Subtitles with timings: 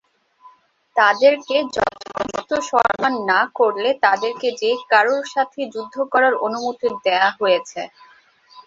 [0.95, 7.81] তাদেরকে যথোপযুক্ত সম্মান না করলে তাদেরকে যে-কারোর সাথেই যুদ্ধ করার অনুমতি দেয়া হয়েছে।